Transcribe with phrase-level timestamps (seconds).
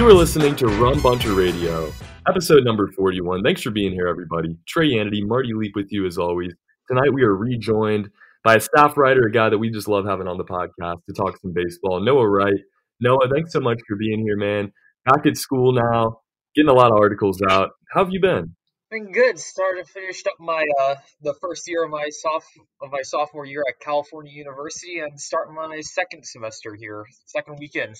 [0.00, 1.92] You are listening to Rum Bunter Radio,
[2.26, 3.42] episode number 41.
[3.42, 4.56] Thanks for being here, everybody.
[4.66, 6.54] Trey Yanity, Marty Leap with you as always.
[6.88, 8.08] Tonight we are rejoined
[8.42, 11.12] by a staff writer, a guy that we just love having on the podcast to
[11.14, 12.62] talk some baseball, Noah Wright.
[12.98, 14.72] Noah, thanks so much for being here, man.
[15.04, 16.22] Back at school now,
[16.56, 17.72] getting a lot of articles out.
[17.92, 18.56] How have you been?
[18.90, 19.38] Been good.
[19.38, 22.46] Started finished up my uh the first year of my soph
[22.80, 27.96] of my sophomore year at California University and starting my second semester here, second weekend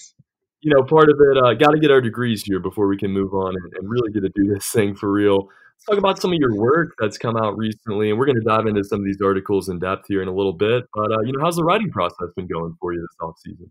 [0.62, 3.10] you know, part of it, uh, got to get our degrees here before we can
[3.10, 5.36] move on and, and, really get to do this thing for real.
[5.38, 8.46] Let's talk about some of your work that's come out recently, and we're going to
[8.46, 10.84] dive into some of these articles in depth here in a little bit.
[10.92, 13.70] But, uh, you know, how's the writing process been going for you this off season?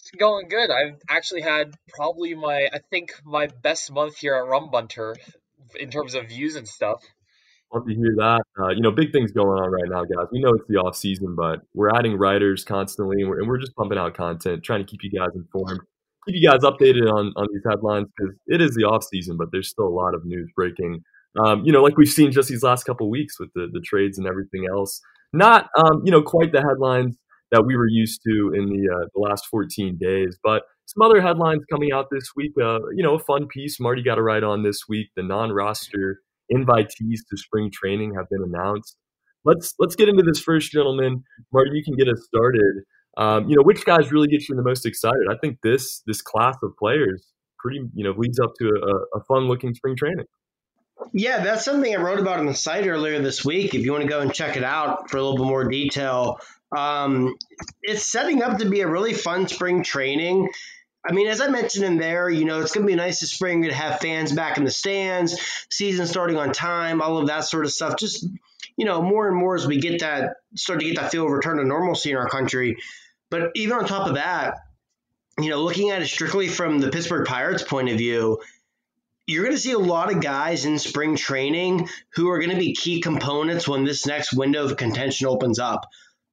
[0.00, 0.70] It's going good.
[0.70, 5.14] I've actually had probably my, I think, my best month here at Rum Bunter
[5.78, 7.00] in terms of views and stuff.
[7.72, 8.42] Love to hear that.
[8.60, 10.28] Uh, you know, big things going on right now, guys.
[10.32, 13.58] We know it's the off season, but we're adding writers constantly, and we're, and we're
[13.58, 15.80] just pumping out content, trying to keep you guys informed
[16.26, 19.48] keep you guys updated on, on these headlines because it is the off season, but
[19.52, 21.02] there's still a lot of news breaking.
[21.42, 24.18] Um, you know, like we've seen just these last couple weeks with the, the trades
[24.18, 25.00] and everything else.
[25.32, 27.18] Not, um, you know, quite the headlines
[27.50, 31.20] that we were used to in the, uh, the last 14 days, but some other
[31.20, 32.52] headlines coming out this week.
[32.60, 35.08] Uh, you know, a fun piece Marty got to write on this week.
[35.16, 36.20] The non-roster
[36.52, 38.96] invitees to spring training have been announced.
[39.44, 41.22] Let's let's get into this first, gentlemen.
[41.52, 42.84] Marty, you can get us started.
[43.16, 45.26] Um, you know, which guys really get you the most excited?
[45.30, 49.24] I think this this class of players pretty you know leads up to a, a
[49.24, 50.26] fun looking spring training.
[51.12, 53.74] Yeah, that's something I wrote about on the site earlier this week.
[53.74, 56.38] If you want to go and check it out for a little bit more detail,
[56.76, 57.36] um,
[57.82, 60.48] it's setting up to be a really fun spring training.
[61.06, 63.32] I mean, as I mentioned in there, you know, it's going to be nice this
[63.32, 65.38] spring to have fans back in the stands,
[65.70, 67.98] season starting on time, all of that sort of stuff.
[67.98, 68.26] Just,
[68.76, 71.30] you know, more and more as we get that, start to get that feel of
[71.32, 72.78] return to normalcy in our country.
[73.34, 74.58] But even on top of that,
[75.40, 78.40] you know, looking at it strictly from the Pittsburgh Pirates point of view,
[79.26, 82.56] you're going to see a lot of guys in spring training who are going to
[82.56, 85.84] be key components when this next window of contention opens up.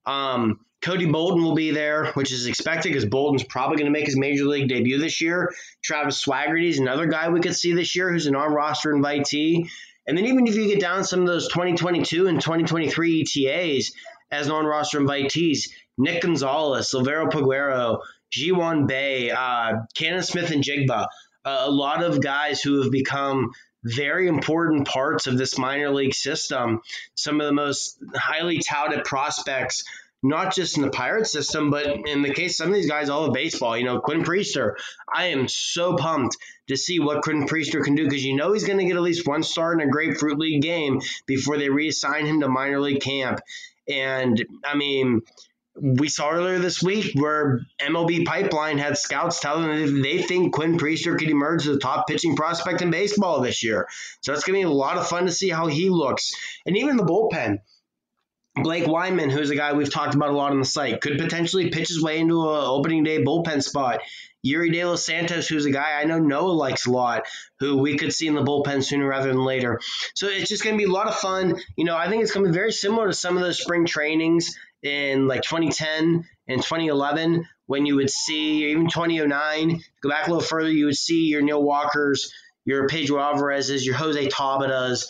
[0.05, 4.05] Um, Cody Bolton will be there, which is expected because Bolton's probably going to make
[4.05, 5.51] his major league debut this year.
[5.83, 9.67] Travis Swaggerty is another guy we could see this year who's an on roster invitee.
[10.05, 13.91] And then even if you get down some of those 2022 and 2023 ETAs
[14.31, 17.99] as non roster invitees, Nick Gonzalez, Liover Peguero,
[18.31, 21.05] Ji-hwan Bae, uh, Cannon Smith-Njigba,
[21.43, 23.51] uh, a lot of guys who have become
[23.83, 26.81] very important parts of this minor league system.
[27.15, 29.83] Some of the most highly touted prospects,
[30.23, 33.09] not just in the Pirate system, but in the case of some of these guys,
[33.09, 33.75] all of baseball.
[33.75, 34.73] You know, Quinn Priester.
[35.11, 36.37] I am so pumped
[36.67, 39.01] to see what Quinn Priester can do because you know he's going to get at
[39.01, 43.01] least one start in a Grapefruit League game before they reassign him to minor league
[43.01, 43.39] camp.
[43.89, 45.21] And I mean,
[45.79, 50.77] we saw earlier this week where MLB Pipeline had scouts telling them they think Quinn
[50.77, 53.87] Priester could emerge as the top pitching prospect in baseball this year.
[54.21, 56.33] So it's going to be a lot of fun to see how he looks.
[56.65, 57.59] And even the bullpen.
[58.55, 61.69] Blake Weiman, who's a guy we've talked about a lot on the site, could potentially
[61.69, 64.01] pitch his way into an opening day bullpen spot.
[64.45, 67.27] Yerry De Los Santos, who's a guy I know Noah likes a lot,
[67.59, 69.79] who we could see in the bullpen sooner rather than later.
[70.15, 71.61] So it's just going to be a lot of fun.
[71.77, 73.85] You know, I think it's going to be very similar to some of those spring
[73.85, 80.29] trainings in like 2010 and 2011 when you would see, even 2009, go back a
[80.29, 82.33] little further, you would see your Neil Walkers,
[82.65, 85.07] your Pedro Alvarez's, your Jose Tabatas,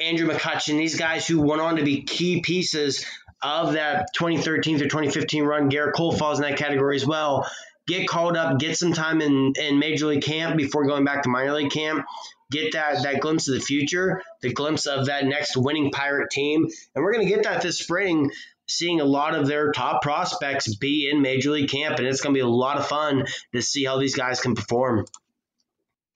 [0.00, 3.06] Andrew McCutchen, these guys who went on to be key pieces
[3.42, 5.70] of that 2013 through 2015 run.
[5.70, 7.48] Gerrit Cole falls in that category as well.
[7.86, 11.28] Get called up, get some time in, in major league camp before going back to
[11.28, 12.04] minor league camp.
[12.50, 16.68] Get that that glimpse of the future, the glimpse of that next winning pirate team,
[16.94, 18.30] and we're going to get that this spring
[18.72, 22.34] seeing a lot of their top prospects be in major league camp, and it's going
[22.34, 25.04] to be a lot of fun to see how these guys can perform.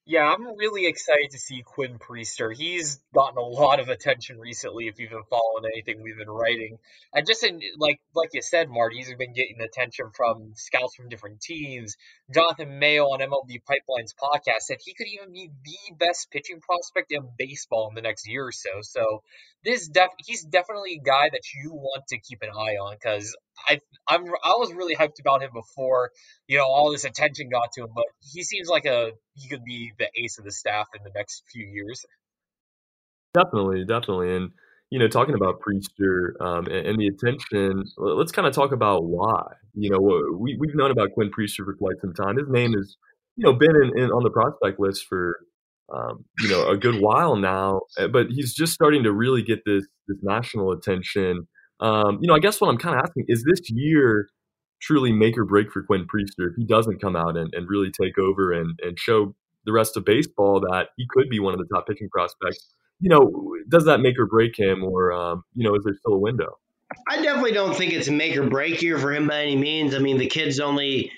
[0.09, 2.55] Yeah, I'm really excited to see Quinn Priester.
[2.55, 4.87] He's gotten a lot of attention recently.
[4.87, 6.79] If you've been following anything we've been writing,
[7.13, 11.09] and just in like like you said, Marty, he's been getting attention from scouts from
[11.09, 11.97] different teams.
[12.33, 17.11] Jonathan Mayo on MLB Pipeline's podcast said he could even be the best pitching prospect
[17.11, 18.83] in baseball in the next year or so.
[18.83, 19.25] So
[19.65, 23.37] this def he's definitely a guy that you want to keep an eye on because
[23.69, 26.11] I I'm I was really hyped about him before
[26.47, 29.65] you know all this attention got to him, but he seems like a he could
[29.65, 32.05] be the ace of the staff in the next few years.
[33.35, 34.51] Definitely, definitely, and
[34.91, 39.05] you know, talking about Priester um, and, and, the attention, let's kind of talk about
[39.05, 39.43] why.
[39.75, 39.99] You know,
[40.39, 42.37] we we've known about Quinn Priester for quite some time.
[42.37, 42.97] His name is
[43.37, 45.39] you know been in, in on the prospect list for
[45.93, 49.61] um, you know a good while now, eh, but he's just starting to really get
[49.67, 51.49] this this national attention.
[51.81, 54.29] Um, you know, I guess what I'm kind of asking is this year
[54.81, 57.91] truly make or break for Quinn Priester if he doesn't come out and, and really
[57.91, 59.35] take over and, and show
[59.65, 62.73] the rest of baseball that he could be one of the top pitching prospects.
[63.01, 66.15] You know, does that make or break him, or um, you know, is there still
[66.15, 66.57] a window?
[67.07, 69.95] I definitely don't think it's a make or break year for him by any means.
[69.95, 71.11] I mean, the kid's only,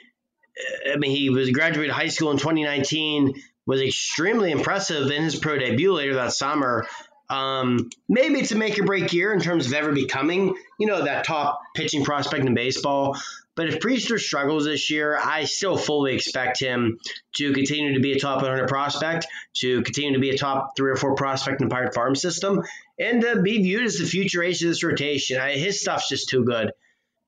[0.91, 3.35] I mean, he was graduated high school in 2019,
[3.67, 6.89] was extremely impressive in his pro debut later that summer.
[7.31, 11.05] Um, maybe it's a make or break year in terms of ever becoming, you know,
[11.05, 13.19] that top pitching prospect in baseball.
[13.55, 17.01] But if Priester struggles this year, I still fully expect him
[17.35, 19.27] to continue to be a top 100 prospect,
[19.57, 22.63] to continue to be a top three or four prospect in the Pirate Farm system,
[23.01, 25.41] and to be viewed as the future ace of this rotation.
[25.41, 26.71] I, his stuff's just too good.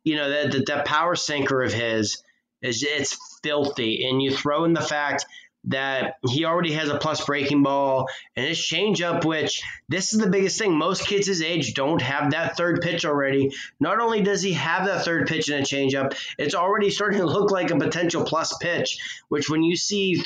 [0.05, 2.23] You know, that, that, that power sinker of his
[2.63, 4.09] is it's filthy.
[4.09, 5.27] And you throw in the fact
[5.65, 10.31] that he already has a plus breaking ball and his changeup, which this is the
[10.31, 10.77] biggest thing.
[10.77, 13.53] Most kids his age don't have that third pitch already.
[13.79, 17.27] Not only does he have that third pitch in a changeup, it's already starting to
[17.27, 18.99] look like a potential plus pitch,
[19.29, 20.23] which when you see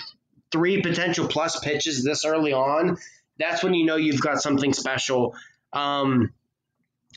[0.53, 2.97] three potential plus pitches this early on,
[3.39, 5.35] that's when you know you've got something special.
[5.73, 6.33] Um,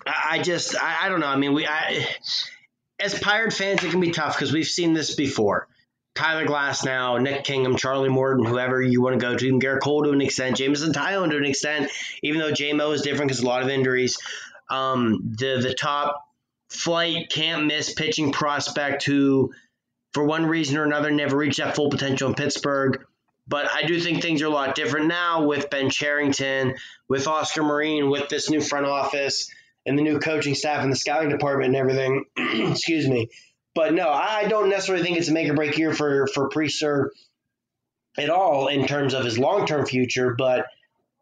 [0.06, 1.28] I just, I, I don't know.
[1.28, 2.08] I mean, we, I,
[3.00, 5.68] as Pirate fans, it can be tough because we've seen this before
[6.18, 10.04] Tyler Glasnow, Nick Kingham, Charlie Morton, whoever you want to go to, even Gerrit Cole
[10.04, 11.92] to an extent, Jameson Taillon to an extent,
[12.24, 14.18] even though JMO is different because a lot of injuries.
[14.69, 16.28] Um, the the top
[16.69, 19.54] flight can't miss pitching prospect who,
[20.14, 23.06] for one reason or another, never reached that full potential in Pittsburgh.
[23.48, 26.75] But I do think things are a lot different now with Ben Cherington,
[27.08, 29.50] with Oscar Marin, with this new front office
[29.86, 32.25] and the new coaching staff and the scouting department and everything.
[32.72, 33.30] Excuse me.
[33.77, 37.09] But no, I don't necessarily think it's a make or break year for for Priester
[38.18, 40.33] at all in terms of his long term future.
[40.35, 40.65] But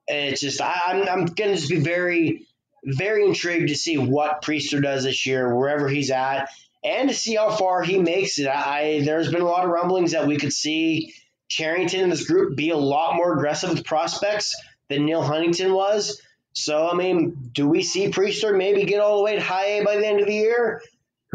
[0.08, 2.48] it's just I, am I'm, I'm going to just be very
[2.86, 6.48] very intrigued to see what Priester does this year wherever he's at
[6.82, 8.48] and to see how far he makes it.
[8.48, 11.14] I there's been a lot of rumblings that we could see
[11.50, 14.56] Cherington and this group be a lot more aggressive with prospects
[14.88, 16.22] than Neal Huntington was.
[16.54, 19.84] So I mean, do we see Priester maybe get all the way to high A
[19.84, 20.82] by the end of the year?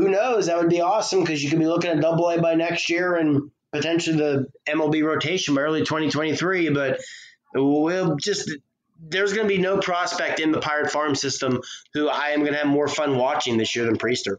[0.00, 0.46] Who knows?
[0.46, 3.16] That would be awesome because you could be looking at double A by next year
[3.16, 6.70] and potentially the MLB rotation by early 2023.
[6.70, 7.00] But
[7.54, 8.50] we'll just
[9.02, 11.60] there's going to be no prospect in the Pirate Farm system
[11.94, 14.36] who I am going to have more fun watching this year than Priester.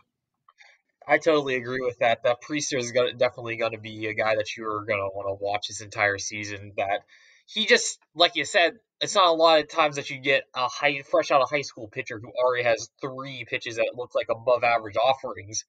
[1.08, 2.24] I totally agree with that.
[2.24, 5.28] That Priester is gonna, definitely going to be a guy that you're going to want
[5.28, 6.74] to watch his entire season.
[6.78, 7.02] That
[7.46, 10.68] he just, like you said, it's not a lot of times that you get a
[10.68, 14.28] high, fresh out of high school pitcher who already has three pitches that look like
[14.30, 15.66] above average offerings.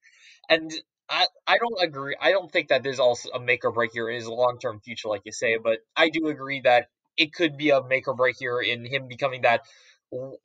[0.49, 0.71] And
[1.09, 2.15] I, I don't agree.
[2.21, 4.79] I don't think that there's also a make or break here in his long term
[4.79, 6.87] future, like you say, but I do agree that
[7.17, 9.61] it could be a make or break here in him becoming that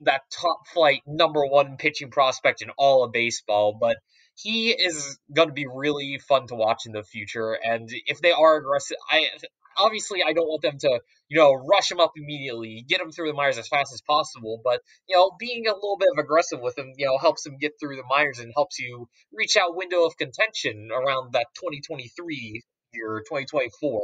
[0.00, 3.76] that top flight number one pitching prospect in all of baseball.
[3.78, 3.99] But
[4.35, 7.52] he is going to be really fun to watch in the future.
[7.52, 9.28] And if they are aggressive, I
[9.78, 13.28] obviously I don't want them to, you know, rush him up immediately, get him through
[13.28, 14.61] the Minors as fast as possible.
[14.62, 17.56] But you know, being a little bit of aggressive with him, you know, helps him
[17.58, 22.62] get through the Minors and helps you reach out window of contention around that 2023
[22.92, 24.00] year, 2024.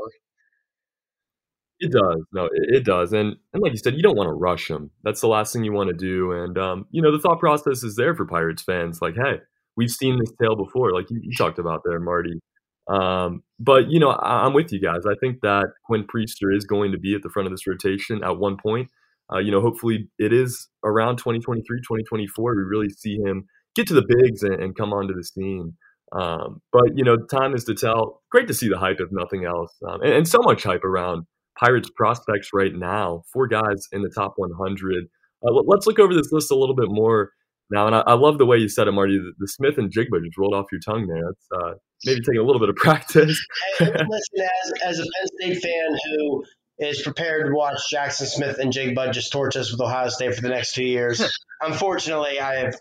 [1.80, 2.24] It does.
[2.32, 3.12] No, it, it, does.
[3.12, 4.90] And and like you said, you don't want to rush him.
[5.02, 6.32] That's the last thing you want to do.
[6.32, 9.02] And um, you know, the thought process is there for Pirates fans.
[9.02, 9.40] Like, hey,
[9.76, 10.92] we've seen this tale before.
[10.92, 12.40] Like you, you talked about there, Marty.
[12.86, 15.06] Um, but you know, I, am with you guys.
[15.06, 18.22] I think that Quinn Priester is going to be at the front of this rotation
[18.22, 18.88] at one point.
[19.32, 22.56] Uh, you know, hopefully it is around 2023, 2024.
[22.56, 25.74] We really see him get to the bigs and, and come onto the scene.
[26.12, 28.22] Um, but you know, time is to tell.
[28.30, 31.24] Great to see the hype, if nothing else, um, and, and, so much hype around
[31.58, 33.22] Pirates prospects right now.
[33.32, 35.04] Four guys in the top 100.
[35.42, 37.32] Uh, let's look over this list a little bit more
[37.70, 37.86] now.
[37.86, 39.18] And I, I love the way you said it, Marty.
[39.18, 41.22] The, the Smith-Njigba just rolled off your tongue there.
[41.24, 43.44] That's uh, maybe taking a little bit of practice.
[43.80, 46.44] listen, as, as a Penn State fan who
[46.78, 50.74] is prepared to watch Jaxon Smith-Njigba just torch us with Ohio State for the next
[50.74, 51.22] two years.
[51.60, 52.74] Unfortunately, I have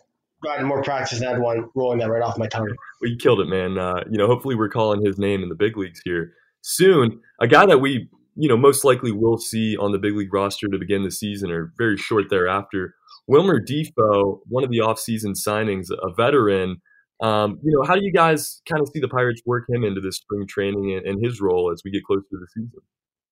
[0.44, 2.74] gotten more practice than I'd one rolling that right off my tongue.
[3.02, 3.78] Well, you killed it, man.
[3.78, 7.22] Uh, you know, hopefully we're calling his name in the big leagues here soon.
[7.40, 10.68] A guy that we, you know, most likely will see on the big league roster
[10.68, 12.96] to begin the season or very short thereafter.
[13.28, 16.82] Wilmer Difo, one of the offseason signings, a veteran.
[17.22, 20.02] Um, you know, how do you guys kind of see the Pirates work him into
[20.02, 22.82] this spring training and, and his role as we get closer to the season?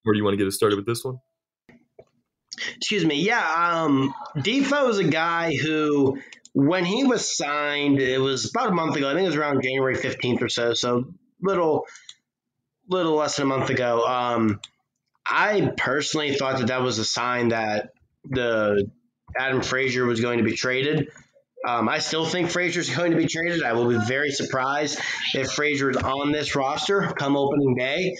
[0.03, 1.17] Where do you want to get us started with this one?
[2.77, 3.21] Excuse me.
[3.21, 6.19] Yeah, um, Difo is a guy who,
[6.53, 9.09] when he was signed, it was about a month ago.
[9.09, 10.73] I think it was around January fifteenth or so.
[10.73, 11.85] So little,
[12.87, 14.05] little less than a month ago.
[14.05, 14.59] Um,
[15.25, 17.91] I personally thought that that was a sign that
[18.25, 18.89] the
[19.37, 21.09] Adam Frazier was going to be traded.
[21.67, 23.63] Um, I still think Frazier's going to be traded.
[23.63, 24.99] I will be very surprised
[25.33, 28.15] if Frazier is on this roster come opening day.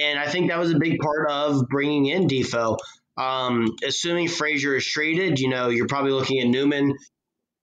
[0.00, 2.78] And I think that was a big part of bringing in Difo.
[3.18, 6.94] Um, assuming Frazier is traded, you know, you're probably looking at Newman.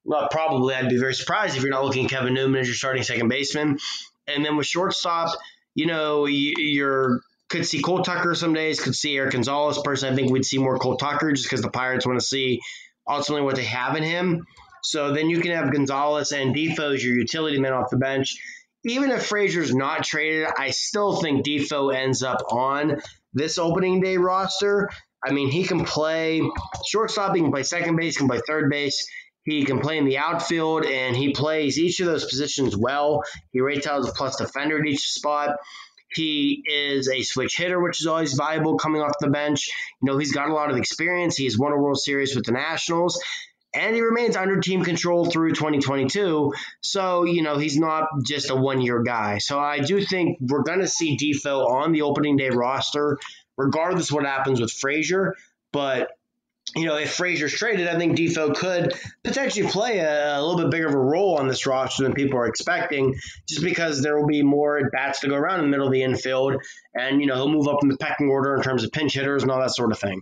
[0.03, 2.75] Well, probably I'd be very surprised if you're not looking at Kevin Newman as your
[2.75, 3.79] starting second baseman.
[4.27, 5.35] And then with shortstop,
[5.75, 9.79] you know, you, you're could see Cole Tucker some days, could see Erik Gonzalez.
[9.83, 12.59] Personally, I think we'd see more Cole Tucker just because the Pirates want to see
[13.07, 14.45] ultimately what they have in him.
[14.83, 18.35] So then you can have Gonzalez and Difo as your utility men off the bench
[18.85, 23.01] even if Frazier's not traded, I still think Difo ends up on
[23.33, 24.89] this opening day roster.
[25.25, 26.41] I mean, he can play
[26.85, 29.07] shortstop, he can play second base, he can play third base.
[29.45, 33.23] He can play in the outfield, and he plays each of those positions well.
[33.51, 35.57] He as a plus defender at each spot.
[36.15, 39.69] He is a switch hitter, which is always valuable coming off the bench.
[40.01, 41.35] You know, he's got a lot of experience.
[41.35, 43.21] He's won a World Series with the Nationals
[43.73, 46.53] and he remains under team control through 2022.
[46.81, 49.39] So, you know, he's not just a one year guy.
[49.39, 53.17] So I do think we're going to see Difo on the opening day roster,
[53.57, 55.35] regardless what happens with Frazier.
[55.71, 56.09] But,
[56.75, 60.71] you know, if Frazier's traded, I think Difo could potentially play a, a, little bit
[60.71, 63.15] bigger of a role on this roster than people are expecting,
[63.47, 65.93] just because there will be more at bats to go around in the middle of
[65.93, 66.55] the infield.
[66.95, 69.43] And, you know, he'll move up in the pecking order in terms of pinch hitters
[69.43, 70.21] and all that sort of thing.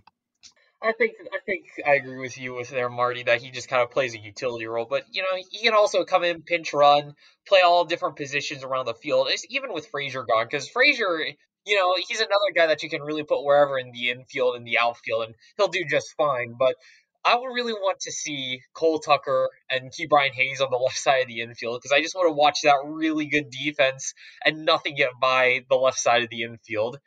[0.84, 3.84] I think I think I agree with you with there, Marty, that he just kind
[3.84, 4.88] of plays a utility role.
[4.90, 7.14] But you know, he can also come in, pinch run,
[7.48, 9.28] play all different positions around the field.
[9.30, 11.20] It's, even with Frazier gone, because Frazier,
[11.66, 14.66] you know, he's another guy that you can really put wherever in the infield and
[14.66, 16.56] the outfield, and he'll do just fine.
[16.58, 16.76] But
[17.24, 21.22] I would really want to see Cole Tucker and Ke'Bryan Hayes on the left side
[21.22, 24.14] of the infield because I just want to watch that really good defense
[24.44, 26.98] and nothing get by the left side of the infield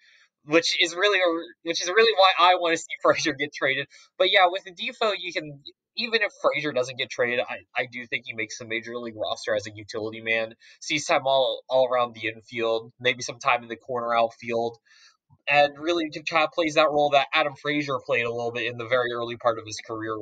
[0.46, 1.18] which is really
[1.62, 3.86] which is really why I want to see Frazier get traded.
[4.18, 5.60] But yeah, with the Difo, you can
[5.96, 9.16] even if Frazier doesn't get traded, I, I do think he makes the major league
[9.16, 10.54] roster as a utility man.
[10.80, 14.78] Sees time all all around the infield, maybe some time in the corner outfield,
[15.48, 18.78] and really kind of plays that role that Adam Frazier played a little bit in
[18.78, 20.16] the very early part of his career.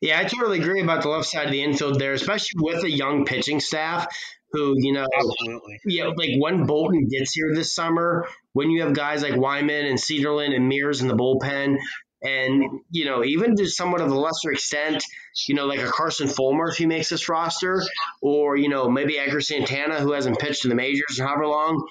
[0.00, 2.90] Yeah, I totally agree about the left side of the infield there, especially with a
[2.90, 4.06] young pitching staff
[4.52, 5.78] who, you know, absolutely.
[5.84, 9.98] Yeah, like when Bolton gets here this summer, when you have guys like Weiman and
[9.98, 11.76] Cederlind and Mears in the bullpen,
[12.22, 15.02] and you know, even to somewhat of a lesser extent,
[15.48, 17.82] you know, like a Carson Fulmer if he makes this roster,
[18.20, 21.86] or you know, maybe Edgar Santana who hasn't pitched in the majors in however long,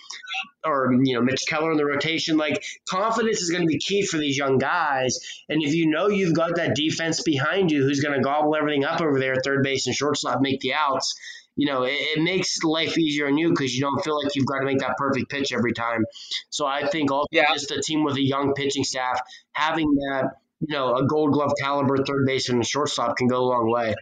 [0.64, 2.38] or you know, Mitch Keller in the rotation.
[2.38, 5.20] Like confidence is going to be key for these young guys,
[5.50, 8.86] and if you know you've got that defense behind you who's going to gobble everything
[8.86, 11.16] up over there at third base and shortstop, make the outs
[11.60, 14.46] you know, it, it makes life easier on you because you don't feel like you've
[14.46, 16.06] got to make that perfect pitch every time.
[16.50, 17.54] So I think also yeah.
[17.54, 19.20] just a team with a young pitching staff
[19.52, 23.48] having that, you know, a Gold Glove caliber third baseman and shortstop can go a
[23.50, 23.94] long way.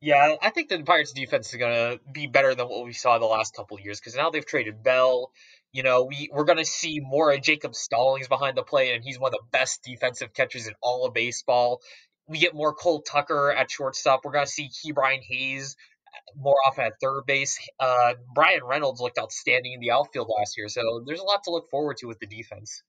[0.00, 3.18] Yeah, I think the Pirates' defense is going to be better than what we saw
[3.18, 5.32] the last couple years because now they've traded Bell.
[5.72, 9.04] You know, we, we're going to see more of Jacob Stallings behind the plate, and
[9.04, 11.82] he's one of the best defensive catchers in all of baseball.
[12.26, 14.24] We get more Cole Tucker at shortstop.
[14.24, 15.76] We're going to see Ke'Bryan Hayes
[16.36, 17.58] more often at third base.
[17.80, 21.50] Uh, Bryan Reynolds looked outstanding in the outfield last year, so there's a lot to
[21.50, 22.82] look forward to with the defense.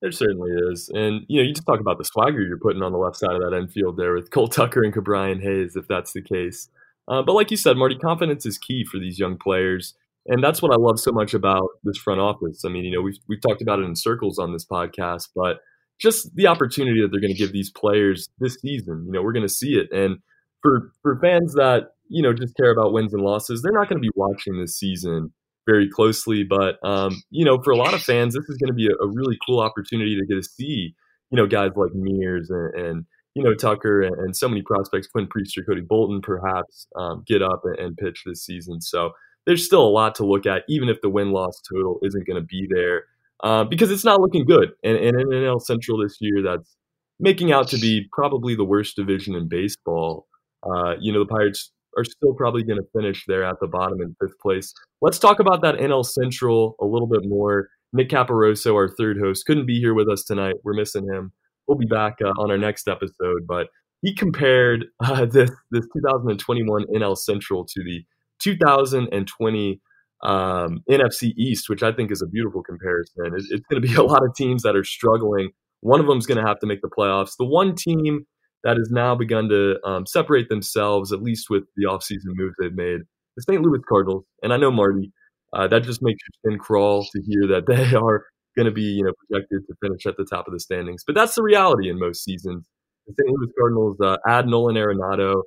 [0.00, 2.90] There certainly is, and you know, you just talk about the swagger you're putting on
[2.90, 6.12] the left side of that infield there with Cole Tucker and Ke'Bryan Hayes, if that's
[6.12, 6.68] the case.
[7.06, 9.94] Uh, but like you said, Marty, confidence is key for these young players,
[10.26, 12.64] and that's what I love so much about this front office.
[12.64, 15.60] I mean, you know, we've we've talked about it in circles on this podcast, but
[16.00, 19.04] just the opportunity that they're going to give these players this season.
[19.06, 20.18] You know, we're going to see it, and
[20.62, 24.00] for for fans that you know just care about wins and losses, they're not going
[24.00, 25.32] to be watching this season
[25.66, 26.44] very closely.
[26.44, 29.04] But um, you know, for a lot of fans, this is going to be a,
[29.04, 30.94] a, really cool opportunity to get to see
[31.30, 35.06] you know guys like Mears and, and you know Tucker and, and, so many prospects,
[35.06, 38.80] Quinn Priester, Cody Bolton, perhaps um, get up and, and pitch this season.
[38.80, 39.12] So
[39.46, 42.40] there's still a lot to look at, even if the win loss total isn't going
[42.40, 43.04] to be there.
[43.42, 44.70] uh, because it's not looking good.
[44.84, 46.76] And, and NL Central this year, that's
[47.18, 50.26] making out to be probably the worst division in baseball.
[50.64, 54.00] Uh, you know, the Pirates are still probably going to finish there at the bottom
[54.00, 54.72] in fifth place.
[55.00, 57.68] Let's talk about that NL Central a little bit more.
[57.92, 60.56] Nick Caparoso, our third host, couldn't be here with us tonight.
[60.64, 61.32] We're missing him.
[61.66, 63.68] We'll be back uh, on our next episode, but
[64.00, 68.04] he compared uh, this this 2021 NL Central to the
[68.40, 69.80] 2020
[70.24, 73.26] um, NFC East, which I think is a beautiful comparison.
[73.26, 75.50] It, it's going to be a lot of teams that are struggling.
[75.80, 77.32] One of them is going to have to make the playoffs.
[77.38, 78.26] The one team
[78.64, 82.74] that has now begun to um, separate themselves, at least with the offseason moves they've
[82.74, 83.00] made,
[83.36, 83.60] the St.
[83.62, 84.24] Louis Cardinals.
[84.42, 85.12] And I know Marty,
[85.52, 88.24] uh, that just makes your skin crawl to hear that they are
[88.56, 91.02] going to be, you know, projected to finish at the top of the standings.
[91.06, 92.66] But that's the reality in most seasons.
[93.06, 93.36] The St.
[93.36, 95.42] Louis Cardinals uh, add Nolan Arenado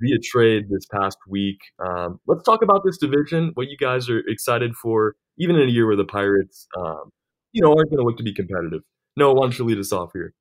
[0.00, 1.58] via trade this past week.
[1.84, 3.52] Um, let's talk about this division.
[3.54, 7.10] What you guys are excited for, even in a year where the Pirates, um,
[7.52, 8.82] you know, aren't going to look to be competitive.
[9.16, 10.34] No, why don't you lead us off here?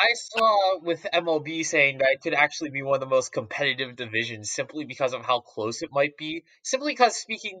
[0.00, 3.96] I saw with MLB saying that it could actually be one of the most competitive
[3.96, 6.44] divisions simply because of how close it might be.
[6.62, 7.60] Simply because speaking,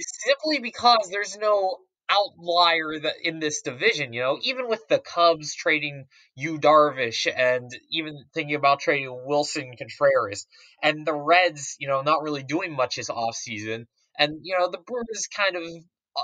[0.00, 1.76] simply because there's no
[2.10, 4.12] outlier that in this division.
[4.12, 9.76] You know, even with the Cubs trading Yu Darvish and even thinking about trading Willson
[9.78, 10.46] Contreras
[10.82, 13.86] and the Reds, you know, not really doing much this offseason.
[14.18, 15.62] And, you know, the Brewers kind of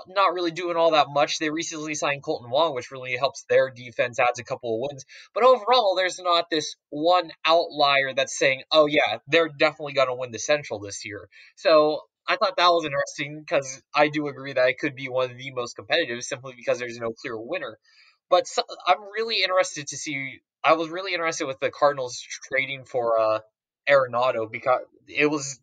[0.09, 1.39] not really doing all that much.
[1.39, 5.05] They recently signed Kolten Wong, which really helps their defense, adds a couple of wins.
[5.35, 10.15] But overall, there's not this one outlier that's saying, oh, yeah, they're definitely going to
[10.15, 11.29] win the Central this year.
[11.57, 15.31] So I thought that was interesting because I do agree that it could be one
[15.31, 17.79] of the most competitive simply because there's no clear winner.
[18.31, 20.41] But so, I'm really interested to see.
[20.63, 23.41] I was really interested with the Cardinals trading for uh,
[23.89, 25.61] Arenado because it was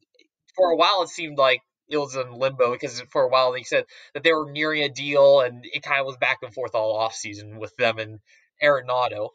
[0.55, 1.61] for a while it seemed like
[1.91, 4.89] it was in limbo because for a while they said that they were nearing a
[4.89, 8.19] deal and it kind of was back and forth all off season with them and
[8.63, 9.29] Arenado.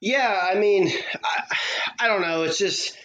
[0.00, 0.90] Yeah, I mean,
[1.24, 1.56] I,
[2.00, 2.42] I don't know.
[2.42, 2.96] It's just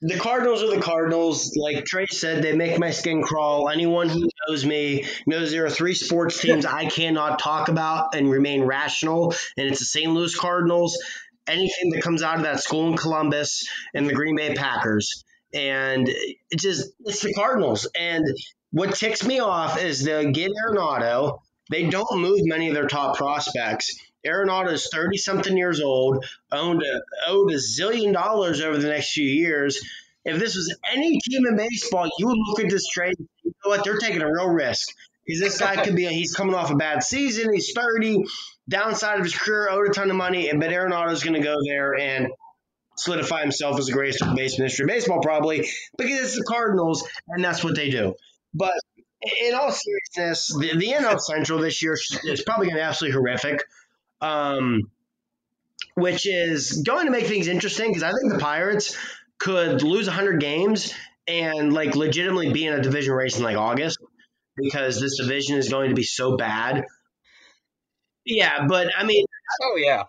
[0.00, 1.56] the Cardinals are the Cardinals.
[1.56, 3.68] Like Trey said, they make my skin crawl.
[3.68, 8.28] Anyone who knows me knows there are three sports teams I cannot talk about and
[8.28, 10.12] remain rational, and it's the St.
[10.12, 10.98] Louis Cardinals,
[11.46, 15.24] anything that comes out of that school in Columbus, and the Green Bay Packers.
[15.54, 17.88] And it just it's the Cardinals.
[17.98, 18.24] And
[18.70, 21.40] what ticks me off is they get Arenado.
[21.70, 26.82] They don't move many of their top prospects Arenado is 30 something years old, owned
[26.82, 29.82] a, owed a zillion dollars over the next few years.
[30.24, 33.14] If this was any team in baseball, you would look at this trade.
[33.42, 33.84] You know what?
[33.84, 34.94] They're taking a real risk
[35.26, 36.06] because this guy could be.
[36.06, 37.52] He's coming off a bad season.
[37.52, 38.24] He's 30,
[38.68, 41.56] downside of his career, owed a ton of money, and but is going to go
[41.66, 42.28] there and
[43.02, 47.44] solidify himself as the greatest in history of baseball, probably because it's the Cardinals, and
[47.44, 48.14] that's what they do.
[48.54, 48.74] But
[49.46, 53.18] in all seriousness, the, the NL Central this year is probably going to be absolutely
[53.18, 53.62] horrific
[54.22, 54.90] um,
[55.94, 58.96] which is going to make things interesting because I think the Pirates
[59.38, 60.94] could lose 100 games
[61.26, 63.98] and like legitimately be in a division race in like August
[64.56, 66.84] because this division is going to be so bad.
[68.24, 69.24] Yeah, but I mean,
[69.62, 70.04] oh yeah.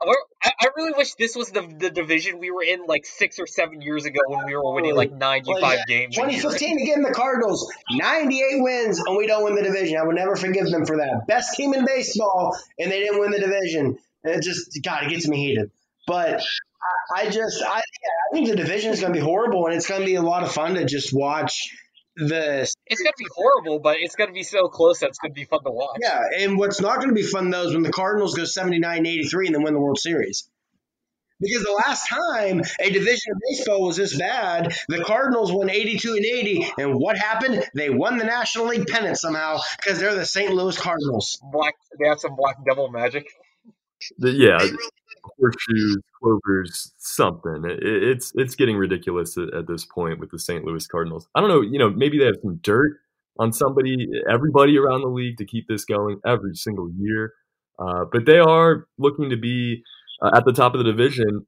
[0.00, 3.80] I really wish this was the the division we were in like six or seven
[3.80, 5.84] years ago when we were winning like 95 well, yeah.
[5.88, 6.16] games.
[6.16, 9.96] 2015 again, the Cardinals, 98 wins, and we don't win the division.
[9.98, 11.26] I would never forgive them for that.
[11.26, 13.98] Best team in baseball, and they didn't win the division.
[14.24, 15.70] And it just, God, it gets me heated.
[16.06, 16.42] But
[17.14, 19.88] I, just, I, yeah, I think the division is going to be horrible, and it's
[19.88, 21.70] going to be a lot of fun to just watch
[22.16, 25.18] the it's going to be horrible, but it's going to be so close that it's
[25.18, 25.98] going to be fun to watch.
[26.00, 29.06] Yeah, and what's not going to be fun though is when the Cardinals go 79
[29.06, 30.48] 83 and then win the World Series.
[31.38, 36.14] Because the last time a division of baseball was this bad, the Cardinals won 82
[36.14, 37.62] and 80, and what happened?
[37.74, 40.54] They won the National League pennant somehow because they're the St.
[40.54, 41.38] Louis Cardinals.
[41.52, 43.26] Black, they have some black devil magic.
[44.18, 44.66] The, yeah,
[45.38, 47.64] horseshoes, clovers, something.
[47.64, 50.64] It, it's it's getting ridiculous at, at, this point with the St.
[50.64, 51.28] Louis Cardinals.
[51.34, 51.60] I don't know.
[51.60, 52.98] You know, maybe they have some dirt
[53.38, 57.34] on somebody, everybody around the league to keep this going every single year.
[57.78, 59.82] Uh, but they are looking to be
[60.22, 61.46] uh, at the top of the division.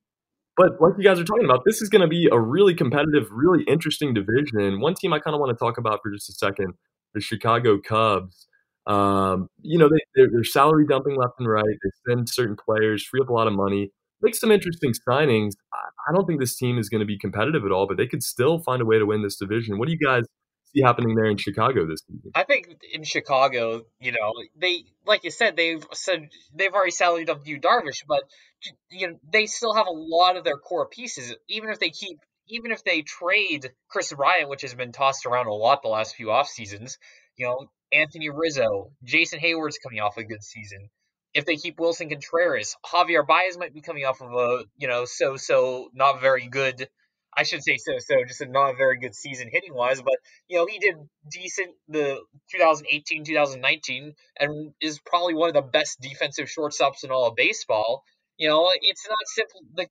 [0.56, 3.28] But like you guys are talking about, this is going to be a really competitive,
[3.30, 4.80] really interesting division.
[4.80, 6.74] One team I kind of want to talk about for just a second,
[7.14, 8.47] the Chicago Cubs.
[8.88, 11.62] Um, you know, they, they're, they're, salary dumping left and right.
[11.64, 13.90] They send certain players, free up a lot of money,
[14.22, 15.52] make some interesting signings.
[15.74, 18.06] I, I don't think this team is going to be competitive at all, but they
[18.06, 19.78] could still find a way to win this division.
[19.78, 20.24] What do you guys
[20.74, 22.30] see happening there in Chicago this season?
[22.34, 27.26] I think in Chicago, you know, they like you said they've said they've already salary
[27.26, 28.22] dumped Yu Darvish, but
[28.90, 31.34] you know they still have a lot of their core pieces.
[31.48, 35.46] Even if they keep, even if they trade Kris Bryant, which has been tossed around
[35.46, 36.96] a lot the last few off seasons,
[37.36, 40.88] you know Anthony Rizzo, Jason Heyward's coming off a good season.
[41.34, 45.04] If they keep Willson Contreras, Javier Baez might be coming off of a you know
[45.04, 46.88] so so not very good.
[47.36, 50.16] I should say so so just a not very good season hitting wise, but
[50.48, 50.96] you know he did
[51.30, 52.20] decent the
[52.50, 58.02] 2018 2019 and is probably one of the best defensive shortstops in all of baseball.
[58.38, 59.90] You know it's not simple like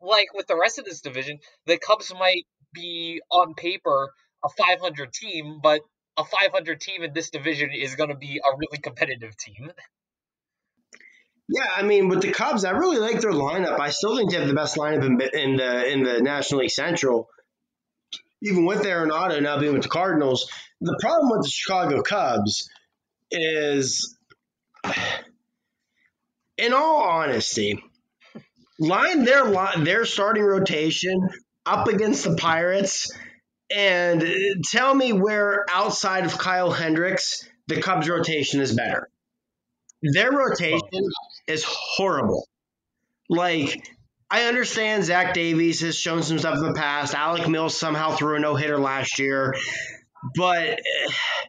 [0.00, 4.10] like with the rest of this division, the Cubs might be on paper
[4.44, 5.80] a 500 team, but
[6.16, 9.70] a 500 team in this division is going to be a really competitive team.
[11.48, 13.78] Yeah, I mean, with the Cubs, I really like their lineup.
[13.78, 16.70] I still think they have the best lineup in, in the in the National League
[16.70, 17.28] Central.
[18.42, 20.50] Even with Arenado now being with the Cardinals,
[20.80, 22.68] the problem with the Chicago Cubs
[23.30, 24.18] is,
[26.58, 27.82] in all honesty,
[28.80, 29.44] line their
[29.78, 31.28] their starting rotation
[31.64, 33.10] up against the Pirates
[33.74, 34.28] and uh,
[34.64, 39.08] tell me where outside of Kyle Hendricks the Cubs rotation is better.
[40.02, 40.80] Their rotation
[41.48, 42.46] is horrible.
[43.28, 43.88] Like
[44.30, 47.14] I understand Zach Davies has shown some stuff in the past.
[47.14, 49.54] Alec Mills somehow threw a no hitter last year,
[50.36, 50.80] but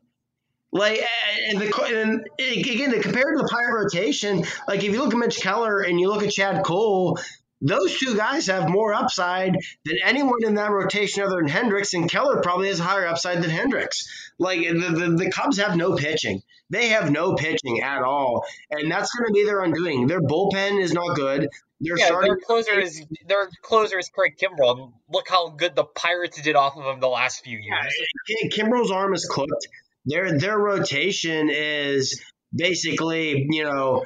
[0.71, 1.01] like
[1.49, 5.39] and, the, and again, compared to the Pirate rotation, like if you look at Mitch
[5.39, 7.19] Keller and you look at Chad Kuhl,
[7.62, 12.10] those two guys have more upside than anyone in that rotation other than Hendricks, and
[12.10, 14.32] Keller probably has a higher upside than Hendricks.
[14.38, 16.43] Like the, the, the Cubs have no pitching.
[16.70, 20.08] They have no pitching at all, and that's going to be their undoing.
[20.08, 21.50] Their bullpen is not good.
[21.80, 24.91] Their, yeah, their closer is their closer is Craig Kimbrel.
[25.10, 27.93] Look how good the Pirates did off of him the last few years.
[28.28, 29.67] Yeah, Kimbrel's arm is cooked.
[30.06, 32.22] Their their rotation is
[32.54, 34.06] basically you know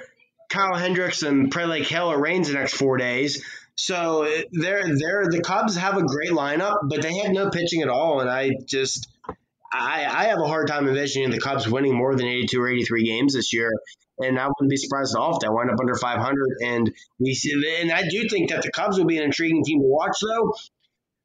[0.51, 3.43] Kyle Hendricks and Prelay Keller reigns the next four days.
[3.75, 7.89] So they're they're the Cubs have a great lineup, but they have no pitching at
[7.89, 9.07] all, and I just
[9.73, 13.05] I, I have a hard time envisioning the Cubs winning more than 82 or 83
[13.05, 13.71] games this year.
[14.19, 16.35] And I wouldn't be surprised at all if they wind up under 500.
[16.63, 19.79] And we see, and I do think that the Cubs will be an intriguing team
[19.79, 20.53] to watch, though,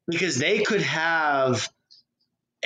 [0.07, 1.69] because they could have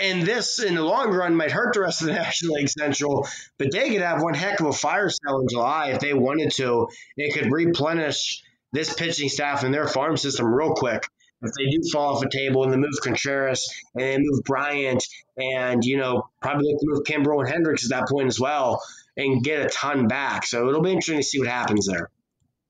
[0.02, 3.28] and this in the long run might hurt the rest of the National League Central,
[3.58, 6.52] but they could have one heck of a fire sale in July if they wanted
[6.54, 6.88] to.
[7.18, 11.08] It could replenish this pitching staff and their farm system real quick.
[11.44, 15.04] If they do fall off a table and they move Contreras and they move Bryant
[15.38, 18.82] and, you know, probably look to move Kimbrel and Hendricks at that point as well
[19.18, 20.46] and get a ton back.
[20.46, 22.12] So it'll be interesting to see what happens there.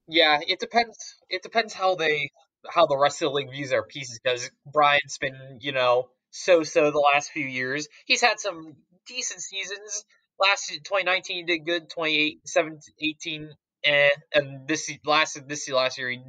[0.08, 1.18] Yeah, it depends.
[1.30, 2.32] It depends how they
[2.70, 6.92] how the rest of the league views their pieces because Bryant's been, you know, so-so
[6.92, 7.88] the last few years.
[8.06, 8.76] He's had some
[9.08, 10.06] decent seasons.
[10.40, 11.90] Last 2019 did good.
[11.90, 13.50] 2018
[13.84, 16.20] and, and this last this last year he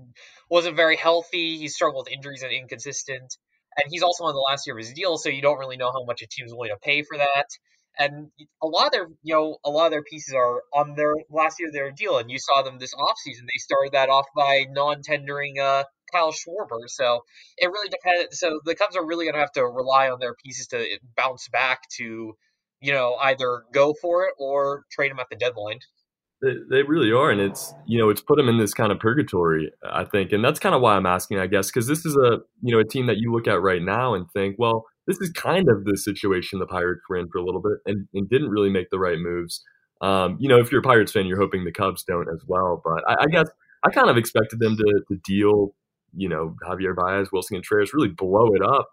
[0.50, 1.58] wasn't very healthy.
[1.58, 3.36] He struggled with injuries and inconsistent.
[3.76, 5.90] And he's also on the last year of his deal, so you don't really know
[5.92, 7.46] how much a team's willing to pay for that.
[7.98, 8.30] And
[8.62, 11.58] a lot of their, you know, a lot of their pieces are on their last
[11.58, 13.42] year of their deal, and you saw them this offseason.
[13.42, 16.88] They started that off by non-tendering uh, Kyle Schwarber.
[16.88, 17.20] So
[17.58, 18.38] it really depends.
[18.38, 21.48] So the Cubs are really going to have to rely on their pieces to bounce
[21.48, 22.34] back to,
[22.80, 25.80] you know, either go for it or trade them at the deadline.
[26.42, 28.98] They, they really are, and it's you know it's put them in this kind of
[28.98, 32.16] purgatory, I think, and that's kind of why I'm asking, I guess, because this is
[32.16, 35.18] a you know a team that you look at right now and think, well, this
[35.20, 38.28] is kind of the situation the Pirates were in for a little bit and, and
[38.28, 39.62] didn't really make the right moves.
[40.00, 42.82] Um, you know, if you're a Pirates fan, you're hoping the Cubs don't as well,
[42.84, 43.48] but I, I guess
[43.84, 45.74] I kind of expected them to, to deal
[46.14, 48.88] you know, Javier Baez, Willson Contreras really blow it up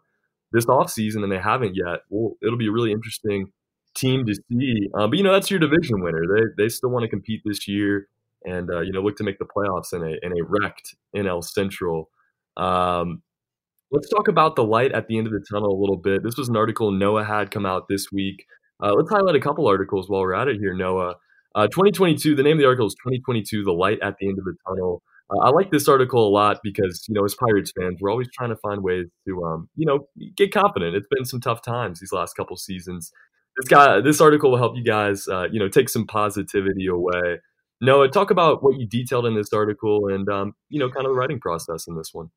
[0.52, 2.00] this offseason, and they haven't yet.
[2.10, 3.52] Well, it'll be a really interesting
[3.96, 4.90] team to see.
[4.98, 6.24] Uh, but, you know, that's your division winner.
[6.28, 8.08] They, they still want to compete this year
[8.44, 11.44] and, uh, you know, look to make the playoffs in a, in a wrecked NL
[11.44, 12.10] Central.
[12.58, 13.22] Um,
[13.92, 16.24] let's talk about the light at the end of the tunnel a little bit.
[16.24, 18.46] This was an article Noah had come out this week.
[18.82, 21.16] Uh, let's highlight a couple articles while we're at it here, Noah.
[21.56, 24.46] Uh, 2022, the name of the article is 2022, The Light at the End of
[24.46, 25.02] the Tunnel.
[25.32, 28.30] Uh, I like this article a lot because you know, as Pirates fans, we're always
[28.34, 30.96] trying to find ways to, um, you know, get confident.
[30.96, 33.12] It's been some tough times these last couple seasons.
[33.58, 37.40] This guy, this article will help you guys, uh, you know, take some positivity away.
[37.82, 41.12] Noah, talk about what you detailed in this article and, um, you know, kind of
[41.12, 42.30] the writing process in this one.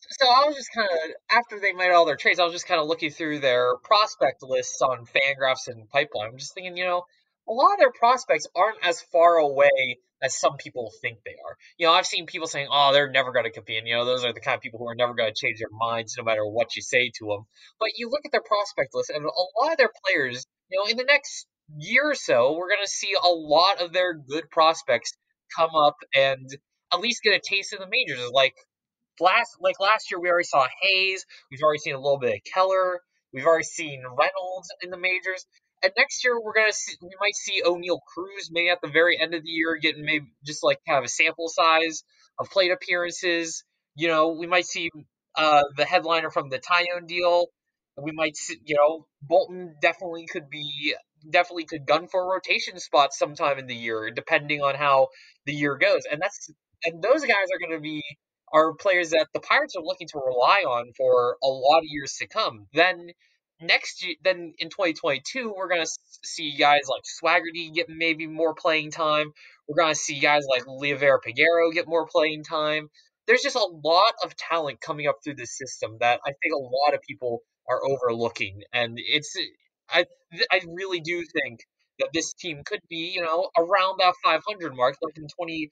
[0.00, 2.68] So I was just kind of after they made all their trades, I was just
[2.68, 6.28] kind of looking through their prospect lists on Fangraphs and Pipeline.
[6.30, 7.04] I'm just thinking, you know,
[7.48, 11.56] a lot of their prospects aren't as far away as some people think they are.
[11.78, 14.04] You know, I've seen people saying, "Oh, they're never going to compete." And, you know,
[14.04, 16.24] those are the kind of people who are never going to change their minds no
[16.24, 17.46] matter what you say to them.
[17.78, 20.90] But you look at their prospect list, and a lot of their players, you know,
[20.90, 24.50] in the next year or so, we're going to see a lot of their good
[24.50, 25.12] prospects
[25.56, 26.48] come up and
[26.92, 28.30] at least get a taste of the majors.
[28.32, 28.54] Like
[29.20, 31.24] last, like last year, we already saw Hayes.
[31.50, 33.00] We've already seen a little bit of Keller.
[33.32, 35.44] We've already seen Reynolds in the majors.
[35.82, 39.18] And next year we're gonna see, we might see Oneil Cruz maybe at the very
[39.20, 42.02] end of the year getting maybe just like kind of a sample size
[42.38, 43.64] of plate appearances.
[43.94, 44.90] You know, we might see
[45.36, 47.46] uh, the headliner from the Taillon deal.
[47.96, 50.94] We might see, you know, Bolton definitely could be
[51.30, 55.08] definitely could gun for a rotation spot sometime in the year, depending on how
[55.46, 56.02] the year goes.
[56.10, 56.50] And that's
[56.84, 58.02] and those guys are going to be
[58.52, 62.14] are players that the Pirates are looking to rely on for a lot of years
[62.20, 62.66] to come.
[62.72, 63.08] Then
[63.60, 65.90] next year, then in 2022, we're going to
[66.24, 69.32] see guys like Swaggerty get maybe more playing time.
[69.68, 72.88] We're going to see guys like Liover Peguero get more playing time.
[73.26, 76.58] There's just a lot of talent coming up through the system that I think a
[76.58, 79.36] lot of people are overlooking, and it's
[79.90, 80.04] I
[80.52, 81.60] I really do think
[81.98, 85.70] that this team could be you know around that 500 mark, like in 20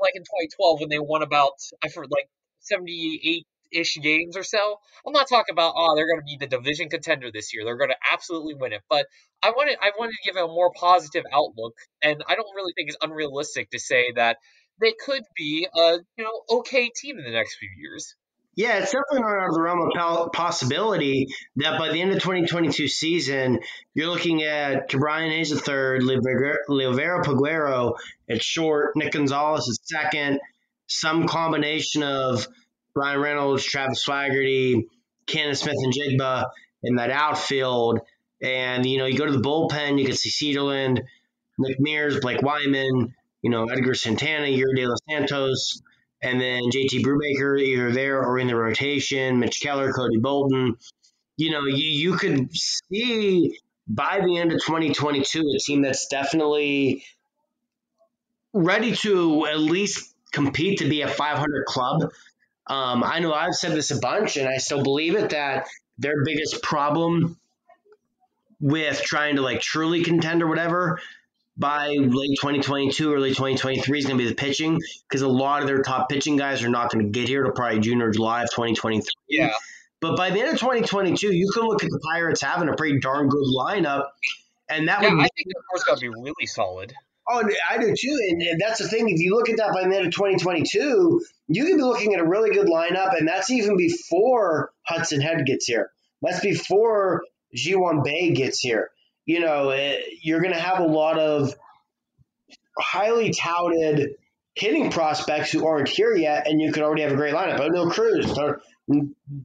[0.00, 1.52] like in 2012 when they won about
[1.84, 2.28] I heard like
[2.60, 4.78] 78 ish games or so.
[5.06, 7.64] I'm not talking about oh they're going to be the division contender this year.
[7.64, 8.82] They're going to absolutely win it.
[8.88, 9.06] But
[9.42, 12.88] I wanted I wanted to give a more positive outlook, and I don't really think
[12.88, 14.38] it's unrealistic to say that
[14.80, 18.14] they could be a you know okay team in the next few years.
[18.56, 21.26] Yeah, it's definitely not out of the realm of possibility
[21.56, 23.60] that by the end of 2022 season,
[23.92, 27.96] you're looking at Ke'Bryan Hayes the third, Liover Peguero
[28.30, 30.40] at short, Nick Gonzalez at second,
[30.86, 32.48] some combination of
[32.96, 34.86] Bryan Reynolds, Travis Swaggerty,
[35.26, 36.46] Cannon Smith-Njigba
[36.82, 38.00] in that outfield.
[38.42, 41.02] And, you know, you go to the bullpen, you can see Cederlind,
[41.58, 45.82] Nick Mears, Blake Weiman, you know, Edgar Santana, Yerry De Los Santos,
[46.22, 50.76] and then JT Brubaker either there or in the rotation, Mitch Keller, Cody Bolton.
[51.36, 57.04] You know, you, you could see by the end of 2022 a team that's definitely
[58.54, 62.10] ready to at least compete to be a 500 club.
[62.66, 65.66] Um, I know I've said this a bunch, and I still believe it that
[65.98, 67.38] their biggest problem
[68.60, 71.00] with trying to like truly contend or whatever
[71.56, 75.68] by late 2022, early 2023 is going to be the pitching because a lot of
[75.68, 78.42] their top pitching guys are not going to get here to probably June or July
[78.42, 79.06] of 2023.
[79.28, 79.52] Yeah.
[80.00, 83.00] But by the end of 2022, you could look at the Pirates having a pretty
[83.00, 84.08] darn good lineup,
[84.68, 85.20] and that yeah, would.
[85.20, 86.92] I think the course got to be really solid.
[87.28, 89.08] Oh, I do too, and, that's the thing.
[89.08, 92.20] If you look at that by the end of 2022, you can be looking at
[92.20, 95.90] a really good lineup, and that's even before Hudson Head gets here.
[96.22, 97.22] That's before
[97.54, 98.90] Ji-hwan Bae gets here
[99.26, 101.54] you know, it, eh, you're going to have a lot of
[102.78, 104.14] highly touted
[104.54, 107.58] hitting prospects who aren't here yet, and you could already have a great lineup.
[107.58, 108.26] Oneil Cruz,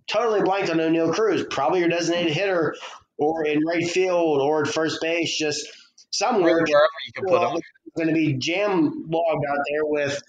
[0.07, 2.75] totally blanked on Oneil Cruz, probably your designated hitter,
[3.17, 5.67] or in right field, or at first base, just
[6.11, 6.53] somewhere.
[6.53, 7.61] Wherever you can put him.
[7.97, 10.21] Going to be jam logged out there with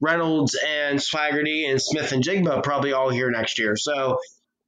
[0.00, 3.76] Reynolds and Swaggerty and Smith-Njigba probably all here next year.
[3.76, 4.18] So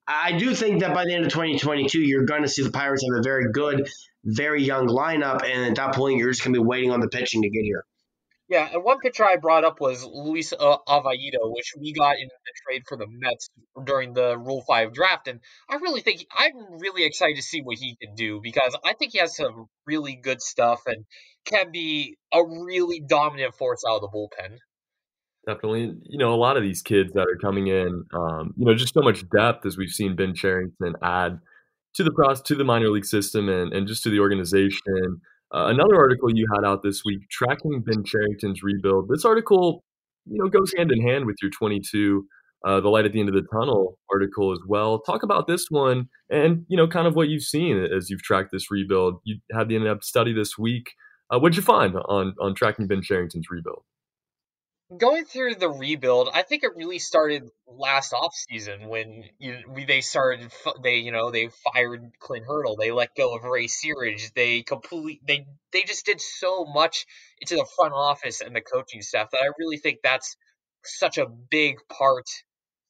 [0.07, 3.03] I do think that by the end of 2022, you're going to see the Pirates
[3.03, 3.89] have a very good
[4.25, 7.09] very young lineup, and at that point, you're just going to be waiting on the
[7.09, 7.85] pitching to get here.
[8.49, 12.29] Yeah, and one pitcher I brought up was Luis uh, Oviedo, which we got in
[12.29, 13.49] the trade for the Mets
[13.85, 15.29] during the Rule 5 draft.
[15.29, 18.93] And I really think I'm really excited to see what he can do because I
[18.93, 21.07] think he has some really good stuff and
[21.47, 24.59] can be a really dominant force out of the bullpen.
[25.47, 25.95] Definitely.
[26.05, 28.93] You know, a lot of these kids that are coming in, um, you know, just
[28.93, 31.39] so much depth as we've seen Ben Cherington add
[31.95, 35.21] to the process, to the minor league system, and, and just to the organization.
[35.55, 39.09] Uh, another article you had out this week, tracking Ben Cherington's rebuild.
[39.09, 39.85] This article,
[40.27, 42.27] you know, goes hand in hand with your 22,
[42.67, 45.01] uh, the light at the end of the tunnel article as well.
[45.01, 48.51] Talk about this one, and you know, kind of what you've seen as you've tracked
[48.51, 49.21] this rebuild.
[49.23, 50.91] You had the in-depth study this week.
[51.31, 53.85] Uh, what'd you find on on tracking Ben Cherington's rebuild?
[54.97, 59.85] Going through the rebuild, I think it really started last off season when you, we,
[59.85, 60.51] they started.
[60.83, 62.77] They you know they fired Clint Hurdle.
[62.77, 64.33] They let go of Ray Searage.
[64.35, 67.07] They completely they they just did so much
[67.41, 70.37] into the front office and the coaching staff that I really think that's
[70.85, 72.27] such a big part.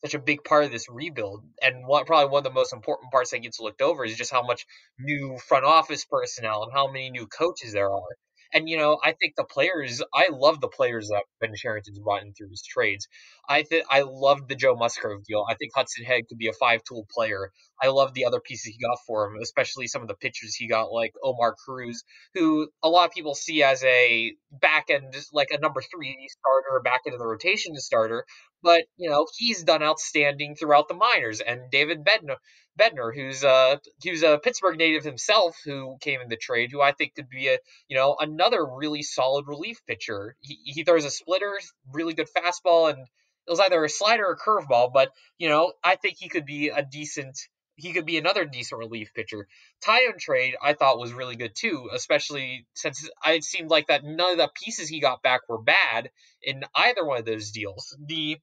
[0.05, 3.11] Such a big part of this rebuild, and what probably one of the most important
[3.11, 4.67] parts that gets looked over is just how much
[4.99, 8.17] new front office personnel and how many new coaches there are.
[8.55, 12.23] And you know, I think the players, I love the players that Ben Cherington's brought
[12.23, 13.09] in through his trades.
[13.49, 15.45] I think I loved the Joe Musgrove deal.
[15.49, 17.51] I think Hudson Head could be a five-tool player.
[17.83, 20.69] I love the other pieces he got for him, especially some of the pitchers he
[20.69, 25.51] got, like Omar Cruz, who a lot of people see as a back end, like
[25.51, 28.25] a number three starter, back end of the rotation starter.
[28.65, 31.43] But you know, he's done outstanding throughout the minors.
[31.43, 32.37] And David Bednar,
[32.81, 36.93] Bednar, who's a who's a Pittsburgh native himself, who came in the trade, who I
[36.93, 40.35] think could be a you know another really solid relief pitcher.
[40.41, 41.53] He, he throws a splitter,
[41.93, 44.95] really good fastball, and it was either a slider or a curveball.
[44.95, 47.39] But you know, I think he could be a decent
[47.77, 49.47] he could be another decent relief pitcher.
[49.85, 54.33] Taillon trade I thought was really good too, especially since it seemed like that none
[54.33, 56.11] of the pieces he got back were bad
[56.43, 57.95] in either one of those deals.
[58.07, 58.39] The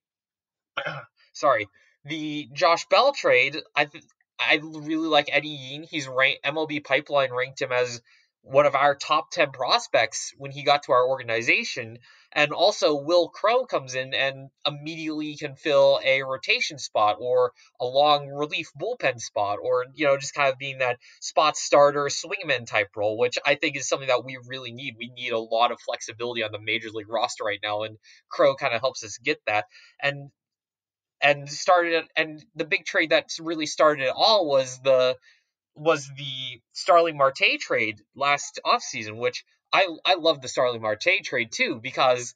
[1.33, 1.67] sorry,
[2.05, 3.87] the Josh Bell trade I
[4.39, 5.83] I really like Eddie Yean.
[5.83, 8.01] He's ranked MLB Pipeline ranked him as
[8.43, 11.99] one of our top 10 prospects when he got to our organization.
[12.33, 17.85] And also, Wil Crowe comes in and immediately can fill a rotation spot or a
[17.85, 22.65] long relief bullpen spot, or, you know, just kind of being that spot starter, swingman
[22.65, 24.95] type role, which I think is something that we really need.
[24.97, 27.97] We need a lot of flexibility on the major league roster right now, and
[28.29, 29.65] Crowe kind of helps us get that.
[30.01, 30.31] And
[31.21, 35.17] and started and the big trade that really started it all was the
[35.75, 41.51] was the Starling Marte trade last offseason, which I I love the Starling Marte trade
[41.51, 42.33] too because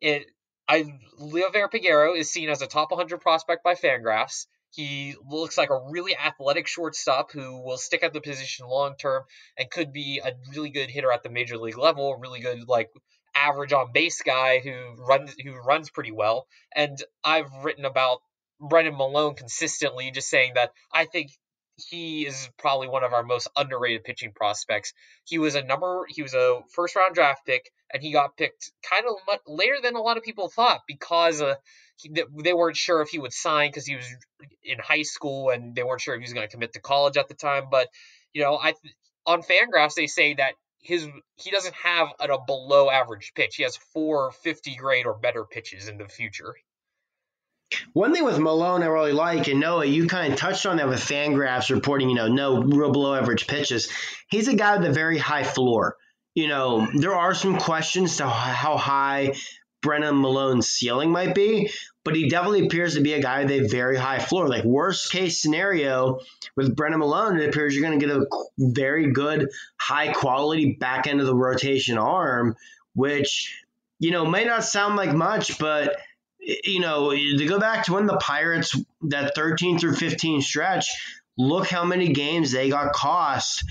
[0.00, 0.26] it
[0.68, 0.84] I
[1.20, 4.46] Liover Peguero is seen as a top 100 prospect by Fangraphs.
[4.70, 9.22] He looks like a really athletic shortstop who will stick at the position long term
[9.56, 12.90] and could be a really good hitter at the major league level, really good like
[13.34, 16.46] average on base guy who runs who runs pretty well.
[16.74, 18.20] And I've written about
[18.60, 21.30] Brennan Malone consistently, just saying that I think
[21.76, 24.94] he is probably one of our most underrated pitching prospects.
[25.24, 28.72] He was a number, he was a first round draft pick, and he got picked
[28.88, 31.54] kind of much later than a lot of people thought because uh,
[31.96, 32.10] he,
[32.42, 34.06] they weren't sure if he would sign because he was
[34.64, 37.16] in high school and they weren't sure if he was going to commit to college
[37.16, 37.64] at the time.
[37.70, 37.88] But
[38.32, 38.74] you know, I
[39.26, 43.56] on Fangraphs they say that his he doesn't have a below average pitch.
[43.56, 46.54] He has four 50 grade or better pitches in the future.
[47.92, 50.88] One thing with Malone I really like, and Noah, you kind of touched on that
[50.88, 53.90] with Fangraphs reporting, you know, no real below average pitches.
[54.28, 55.96] He's a guy with a very high floor.
[56.34, 59.34] You know, there are some questions to how high
[59.82, 61.70] Brennan Malone's ceiling might be,
[62.04, 64.48] but he definitely appears to be a guy with a very high floor.
[64.48, 66.20] Like worst case scenario
[66.56, 68.26] with Brennan Malone, it appears you're going to get a
[68.58, 72.56] very good, high quality back end of the rotation arm,
[72.94, 73.64] which
[73.98, 75.96] you know may not sound like much, but
[76.46, 80.88] you know, to go back to when the Pirates that 13 through 15 stretch,
[81.36, 83.64] look how many games they got cost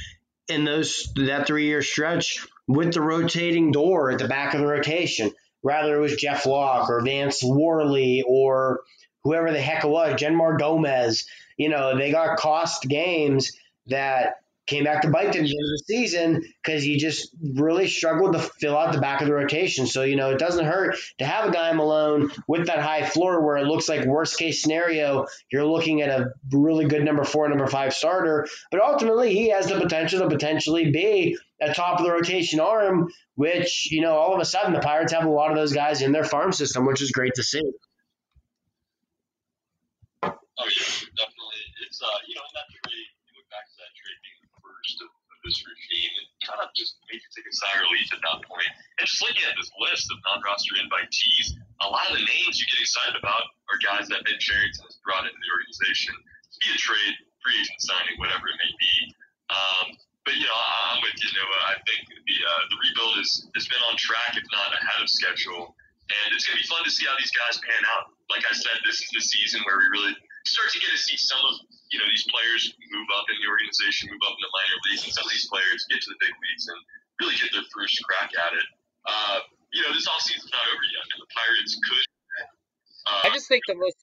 [0.47, 4.67] in those that three year stretch with the rotating door at the back of the
[4.67, 5.31] rotation.
[5.63, 8.81] Rather it was Jeff Locke or Vance Worley or
[9.23, 11.25] whoever the heck it was, Jeanmar Gomez.
[11.57, 13.53] You know, they got cost games
[13.87, 17.35] that came back to bite them at the end of the season because he just
[17.55, 19.85] really struggled to fill out the back of the rotation.
[19.87, 23.45] So, you know, it doesn't hurt to have a guy Malone with that high floor
[23.45, 27.47] where it looks like worst case scenario, you're looking at a really good number four,
[27.47, 28.47] number five starter.
[28.71, 33.09] But ultimately, he has the potential to potentially be a top of the rotation arm,
[33.35, 36.01] which, you know, all of a sudden the Pirates have a lot of those guys
[36.01, 37.61] in their farm system, which is great to see.
[40.57, 40.85] Oh, yeah,
[41.17, 41.61] definitely.
[41.85, 43.07] It's, uh, you know, in that trade,
[45.03, 45.09] of,
[45.45, 48.41] this regime and kind of just made you take a sigh of relief at that
[48.49, 48.65] point.
[48.97, 51.53] And just looking at this list of non-roster invitees,
[51.85, 54.97] a lot of the names you get excited about are guys that Ben Cherington has
[55.05, 56.17] brought into the organization
[56.65, 58.95] be a trade, free agent signing, whatever it may be.
[59.51, 59.85] Um,
[60.25, 61.61] but you know, I'm with you, Noah.
[61.69, 65.09] I think the uh, the rebuild is has been on track, if not ahead of
[65.09, 65.77] schedule,
[66.09, 68.09] and it's going to be fun to see how these guys pan out.
[68.33, 71.17] Like I said, this is the season where we really start to get to see
[71.17, 74.53] some of you know these players move up in the organization, move up in the
[74.53, 76.79] minor leagues, and some of these players get to the big leagues and
[77.21, 78.67] really get their first crack at it.
[79.05, 79.37] Uh,
[79.73, 82.05] you know, this offseason's not over yet, and the Pirates could.
[83.05, 83.97] Uh, I just think the most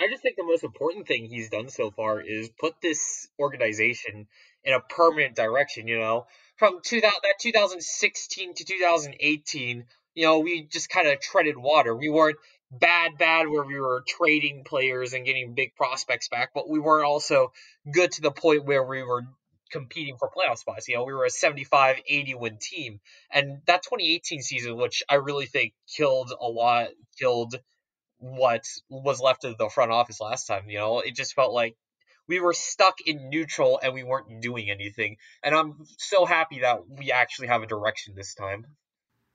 [0.00, 4.28] I just think the most important thing he's done so far is put this organization
[4.64, 5.88] in a permanent direction.
[5.88, 11.56] You know, from 2000, that 2016 to 2018, you know, we just kind of treaded
[11.58, 11.94] water.
[11.94, 12.38] We weren't
[12.70, 17.06] bad, bad where we were trading players and getting big prospects back, but we weren't
[17.06, 17.52] also
[17.90, 19.24] good to the point where we were
[19.70, 20.88] competing for playoff spots.
[20.88, 23.00] You know, we were a 75, 80 win team.
[23.32, 27.54] And that 2018 season, which I really think killed a lot, killed
[28.18, 30.68] what was left of the front office last time.
[30.68, 31.76] You know, it just felt like
[32.26, 35.16] we were stuck in neutral and we weren't doing anything.
[35.42, 38.66] And I'm so happy that we actually have a direction this time.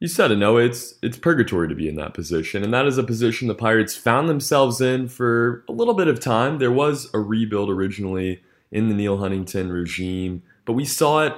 [0.03, 2.97] You said it, no, it's it's purgatory to be in that position, and that is
[2.97, 6.57] a position the Pirates found themselves in for a little bit of time.
[6.57, 11.34] There was a rebuild originally in the Neal Huntington regime, but we saw it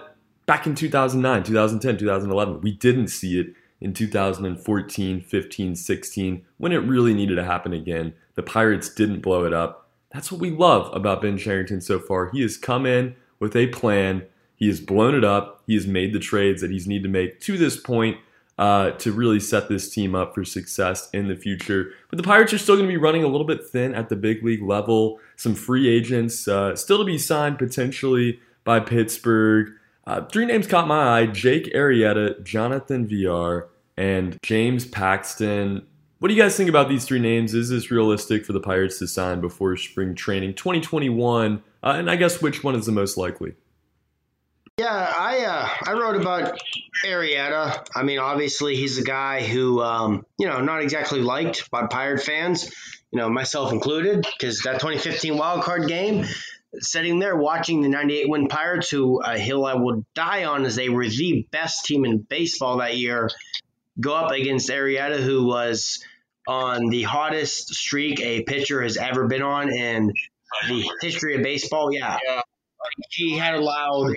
[0.48, 2.62] back in 2009, 2010, 2011.
[2.62, 8.16] We didn't see it in 2014, 15, 16 when it really needed to happen again.
[8.34, 9.92] The Pirates didn't blow it up.
[10.12, 12.32] That's what we love about Ben Cherington so far.
[12.32, 14.24] He has come in with a plan.
[14.56, 15.62] He has blown it up.
[15.68, 18.18] He has made the trades that he's needed to make to this point
[18.58, 21.92] uh, to really set this team up for success in the future.
[22.10, 24.16] But the Pirates are still going to be running a little bit thin at the
[24.16, 25.20] big league level.
[25.36, 29.72] Some free agents uh, still to be signed potentially by Pittsburgh.
[30.08, 35.86] Uh, three names caught my eye Jake Arrieta, Jonathan Villar, and James Paxton.
[36.20, 37.54] What do you guys think about these three names?
[37.54, 41.62] Is this realistic for the Pirates to sign before spring training 2021?
[41.84, 43.56] Uh, and I guess which one is the most likely?
[44.78, 46.60] Yeah, I uh, I wrote about
[47.06, 47.86] Arrieta.
[47.96, 52.22] I mean, obviously he's a guy who um, you know not exactly liked by Pirate
[52.22, 52.66] fans,
[53.12, 56.26] you know myself included, because that 2015 wild card game,
[56.80, 60.76] sitting there watching the 98 win Pirates, who a hill I will die on, as
[60.76, 63.30] they were the best team in baseball that year,
[63.98, 66.04] go up against Arrieta, who was
[66.50, 70.12] on the hottest streak a pitcher has ever been on in
[70.68, 71.94] the history of baseball.
[71.94, 72.42] Yeah, Yeah.
[73.12, 74.14] he had allowed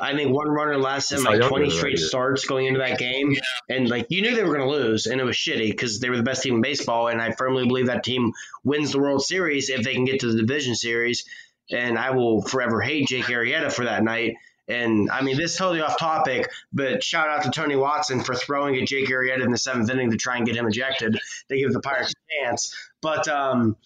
[0.00, 3.34] I think one runner less than like 20 straight starts going into that game.
[3.68, 6.10] And like you knew they were going to lose, and it was shitty because they
[6.10, 7.08] were the best team in baseball.
[7.08, 8.32] And I firmly believe that team
[8.64, 11.24] wins the World Series if they can get to the division series.
[11.70, 14.34] And I will forever hate Jake Arrieta for that night.
[14.68, 18.34] And I mean, this is totally off topic, but shout out to Tony Watson for
[18.34, 21.18] throwing at Jake Arrieta in the seventh inning to try and get him ejected
[21.48, 22.74] They give the Pirates a chance.
[23.00, 23.76] But um,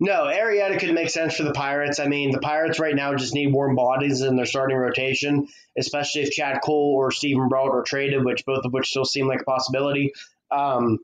[0.00, 2.00] no, Arrieta could make sense for the Pirates.
[2.00, 5.46] I mean, the Pirates right now just need warm bodies in their starting rotation,
[5.78, 9.28] especially if Chad Kuhl or Steven Brault are traded, which both of which still seem
[9.28, 10.14] like a possibility.
[10.50, 10.98] Um,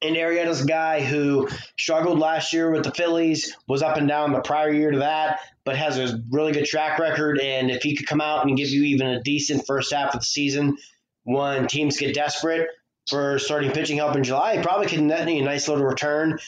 [0.00, 4.32] and Arrieta's a guy who struggled last year with the Phillies, was up and down
[4.32, 7.40] the prior year to that, but has a really good track record.
[7.40, 10.20] And if he could come out and give you even a decent first half of
[10.20, 10.78] the season,
[11.24, 12.68] when teams get desperate
[13.10, 16.38] for starting pitching help in July, he probably could net a nice little return.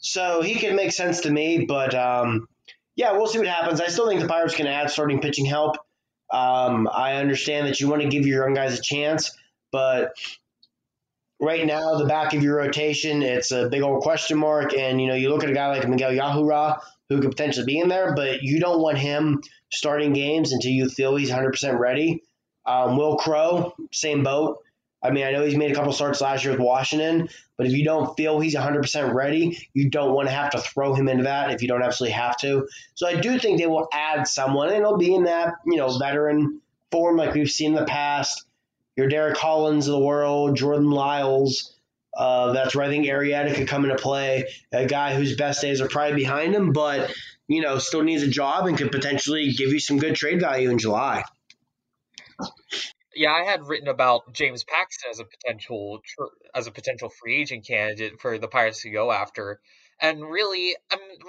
[0.00, 2.48] So he can make sense to me, but um,
[2.96, 3.80] yeah, we'll see what happens.
[3.80, 5.76] I still think the Pirates can add starting pitching help.
[6.32, 9.36] Um, I understand that you want to give your young guys a chance,
[9.72, 10.14] but
[11.40, 14.74] right now, the back of your rotation, it's a big old question mark.
[14.74, 17.78] And, you know, you look at a guy like Miguel Yajure, who could potentially be
[17.78, 22.22] in there, but you don't want him starting games until you feel he's 100% ready.
[22.66, 24.58] Um, Wil Crowe, same boat.
[25.02, 27.72] I mean, I know he's made a couple starts last year with Washington, but if
[27.72, 31.24] you don't feel he's 100% ready, you don't want to have to throw him into
[31.24, 32.66] that if you don't absolutely have to.
[32.94, 35.96] So I do think they will add someone, and it'll be in that, you know,
[35.98, 38.44] veteran form like we've seen in the past.
[38.96, 41.76] Your Derek Collins of the world, Jordan Lyles.
[42.16, 44.46] Uh, that's where I think Arrieta could come into play.
[44.72, 47.14] A guy whose best days are probably behind him, but,
[47.46, 50.70] you know, still needs a job and could potentially give you some good trade value
[50.70, 51.22] in July
[53.18, 56.00] yeah, I had written about James Paxton as a potential
[56.54, 59.60] as a potential free agent candidate for the Pirates to go after.
[60.00, 60.76] And really,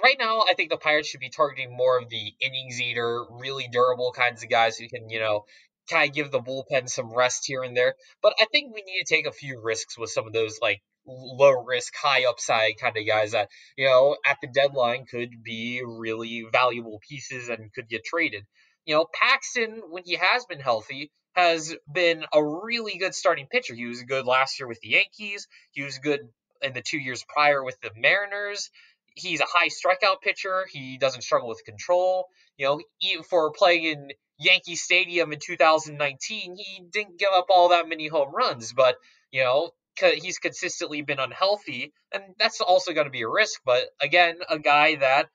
[0.00, 3.66] right now, I think the Pirates should be targeting more of the innings eater, really
[3.70, 5.44] durable kinds of guys who can, you know,
[5.90, 7.96] kind of give the bullpen some rest here and there.
[8.22, 10.80] But I think we need to take a few risks with some of those like
[11.04, 15.82] low risk, high upside kind of guys that, you know, at the deadline could be
[15.84, 18.44] really valuable pieces and could get traded.
[18.84, 23.74] You know, Paxton, when he has been healthy, has been a really good starting pitcher.
[23.74, 25.46] He was good last year with the Yankees.
[25.72, 26.20] He was good
[26.62, 28.70] in the two years prior with the Mariners.
[29.14, 30.66] He's a high strikeout pitcher.
[30.70, 32.26] He doesn't struggle with control.
[32.56, 34.08] You know, even for playing in
[34.38, 38.96] Yankee Stadium in 2019, he didn't give up all that many home runs, but
[39.30, 43.60] you know, he's consistently been unhealthy, and that's also going to be a risk.
[43.64, 45.28] But again, a guy that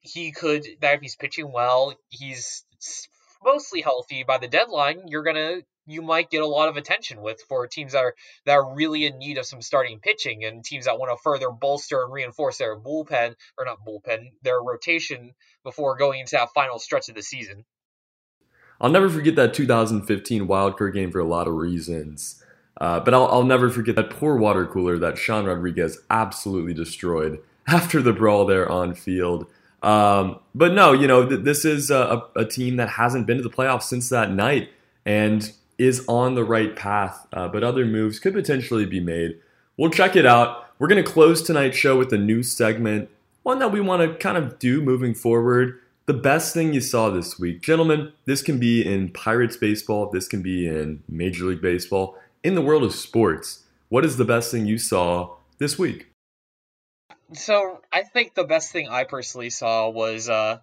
[0.00, 2.64] he could that if he's pitching well, he's
[3.42, 7.40] mostly healthy by the deadline, you're gonna you might get a lot of attention with
[7.48, 8.14] for teams that are
[8.44, 11.50] that are really in need of some starting pitching and teams that want to further
[11.50, 15.32] bolster and reinforce their bullpen or not bullpen their rotation
[15.64, 17.64] before going into that final stretch of the season.
[18.80, 22.44] I'll never forget that 2015 wildcard game for a lot of reasons.
[22.80, 27.40] Uh, but I'll, I'll never forget that poor water cooler that Sean Rodriguez absolutely destroyed
[27.66, 29.46] after the brawl there on field.
[29.82, 33.42] Um, but no, you know, th- this is a, a, team that hasn't been to
[33.42, 34.70] the playoffs since that night
[35.06, 37.26] and is on the right path.
[37.32, 39.38] Uh, but other moves could potentially be made.
[39.76, 40.66] We'll check it out.
[40.78, 43.08] We're going to close tonight's show with a new segment,
[43.44, 45.78] one that we want to kind of do moving forward.
[46.06, 47.62] The best thing you saw this week.
[47.62, 52.54] Gentlemen, this can be in Pirates baseball, this can be in Major League Baseball, in
[52.54, 53.64] the world of sports.
[53.88, 56.08] What is the best thing you saw this week?
[57.34, 60.58] So I think the best thing I personally saw was uh,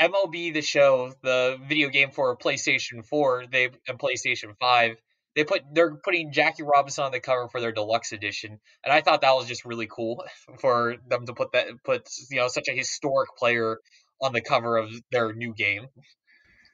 [0.00, 4.96] MLB the Show, the video game for PlayStation 4, they and PlayStation 5.
[5.36, 9.02] They put they're putting Jackie Robinson on the cover for their deluxe edition, and I
[9.02, 10.24] thought that was just really cool
[10.60, 13.78] for them to put that put you know such a historic player
[14.20, 15.86] on the cover of their new game.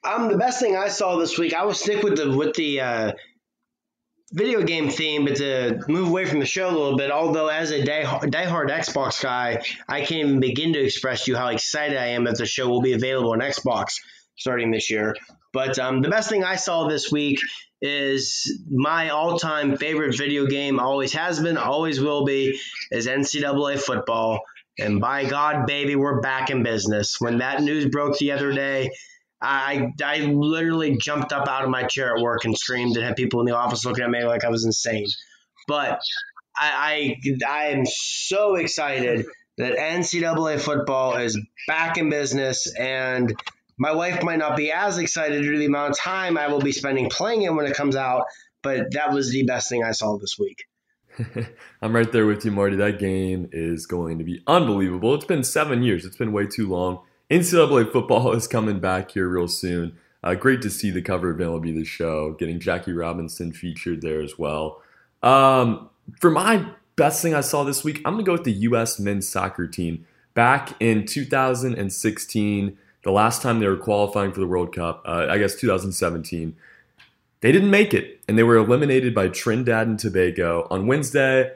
[0.02, 2.80] Um, the best thing I saw this week, I will stick with the with the
[2.80, 3.12] uh,
[4.32, 7.70] video game theme, but to move away from the show a little bit, although as
[7.70, 11.96] a die, diehard Xbox guy, I can't even begin to express to you how excited
[11.96, 14.00] I am that the show will be available on Xbox
[14.36, 15.14] starting this year.
[15.52, 17.40] But um, the best thing I saw this week
[17.80, 22.58] is my all-time favorite video game, always has been, always will be,
[22.90, 24.40] is NCAA football.
[24.78, 27.20] And by God, baby, we're back in business.
[27.20, 28.90] When that news broke the other day,
[29.44, 33.16] I I literally jumped up out of my chair at work and screamed and had
[33.16, 35.06] people in the office looking at me like I was insane.
[35.68, 36.00] But
[36.56, 39.26] I I, I am so excited
[39.58, 41.38] that NCAA football is
[41.68, 43.34] back in business and
[43.76, 46.60] my wife might not be as excited due to the amount of time I will
[46.60, 48.24] be spending playing it when it comes out,
[48.62, 50.64] but that was the best thing I saw this week.
[51.82, 52.76] I'm right there with you, Marty.
[52.76, 55.14] That game is going to be unbelievable.
[55.14, 56.04] It's been seven years.
[56.04, 57.00] It's been way too long.
[57.30, 59.96] NCAA football is coming back here real soon.
[60.22, 64.22] Uh, great to see the cover of MLB The Show, getting Jackie Robinson featured there
[64.22, 64.82] as well.
[65.22, 66.66] Um, for my
[66.96, 68.98] best thing I saw this week, I'm going to go with the U.S.
[68.98, 70.06] men's soccer team.
[70.32, 75.38] Back in 2016, the last time they were qualifying for the World Cup, uh, I
[75.38, 76.56] guess 2017,
[77.40, 80.66] they didn't make it, and they were eliminated by Trinidad and Tobago.
[80.70, 81.52] On Wednesday,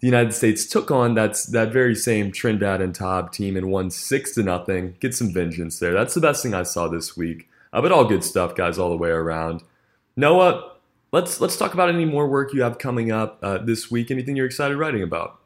[0.00, 3.90] the United States took on that, that very same Trinidad and Tob team and won
[3.90, 4.96] 6 to nothing.
[5.00, 5.94] Get some vengeance there.
[5.94, 7.48] That's the best thing I saw this week.
[7.72, 9.62] Uh, but all good stuff, guys, all the way around.
[10.16, 10.72] Noah,
[11.12, 14.10] let's let's talk about any more work you have coming up uh, this week.
[14.10, 15.40] Anything you're excited writing about?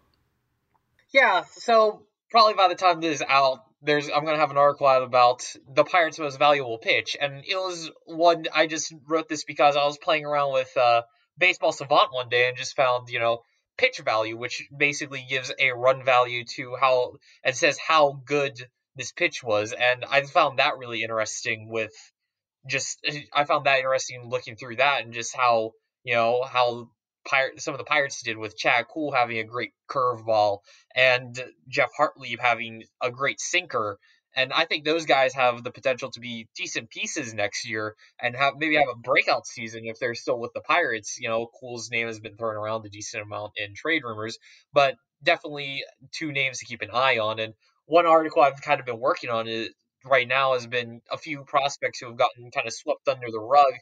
[1.13, 4.87] Yeah, so probably by the time this is out, there's I'm gonna have an article
[4.87, 5.45] out about
[5.75, 9.85] the Pirates' most valuable pitch, and it was one I just wrote this because I
[9.85, 11.03] was playing around with uh,
[11.39, 13.43] Baseball Savant one day and just found you know
[13.81, 18.61] pitch value, which basically gives a run value to how and says how good
[18.95, 21.69] this pitch was, and I found that really interesting.
[21.71, 21.95] With
[22.69, 23.01] just
[23.33, 25.73] I found that interesting looking through that and just how
[26.05, 26.91] you know how
[27.27, 30.59] Pirate, some of the Pirates did with Chad Kuhl having a great curveball
[30.95, 33.99] and Geoff Hartlieb having a great sinker.
[34.37, 38.37] And I think those guys have the potential to be decent pieces next year and
[38.37, 41.19] have maybe have a breakout season if they're still with the Pirates.
[41.21, 44.39] You know, Kuhl's name has been thrown around a decent amount in trade rumors,
[44.73, 47.41] but definitely two names to keep an eye on.
[47.41, 47.55] And
[47.87, 49.71] one article I've kind of been working on is,
[50.05, 53.41] right now has been a few prospects who have gotten kind of swept under the
[53.41, 53.73] rug.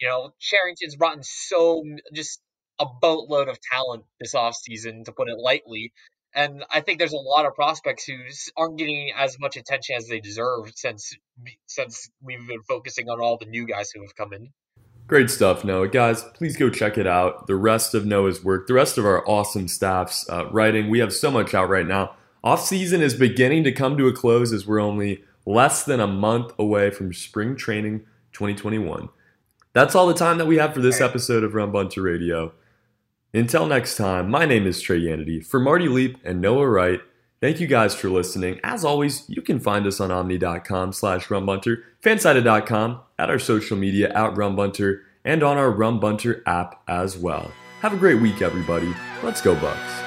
[0.00, 1.82] You know, Cherington's brought in so
[2.14, 2.40] just
[2.78, 5.92] a boatload of talent this offseason, to put it lightly.
[6.36, 8.18] And I think there's a lot of prospects who
[8.58, 11.16] aren't getting as much attention as they deserve since
[11.66, 14.50] since we've been focusing on all the new guys who have come in.
[15.06, 15.88] Great stuff, Noah.
[15.88, 17.46] Guys, please go check it out.
[17.46, 20.90] The rest of Noah's work, the rest of our awesome staff's uh, writing.
[20.90, 22.16] We have so much out right now.
[22.44, 26.06] Off season is beginning to come to a close as we're only less than a
[26.06, 28.00] month away from spring training
[28.32, 29.08] 2021.
[29.72, 32.52] That's all the time that we have for this episode of Bunter Radio.
[33.34, 35.44] Until next time, my name is Trey Yanity.
[35.44, 37.00] For Marty Leap and Noah Wright,
[37.40, 38.60] thank you guys for listening.
[38.62, 44.08] As always, you can find us on omni.com slash rumbunter, fansided.com, at our social media
[44.10, 47.50] at rumbunter, and on our Rumbunter app as well.
[47.80, 48.94] Have a great week, everybody.
[49.22, 50.06] Let's go, Bucs.